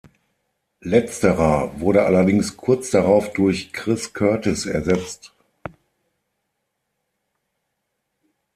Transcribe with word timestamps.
Letzterer 0.79 1.79
wurde 1.79 2.05
allerdings 2.07 2.57
kurz 2.57 2.89
darauf 2.89 3.33
durch 3.33 3.71
Chris 3.71 4.15
Curtis 4.15 4.65
ersetzt. 4.65 5.31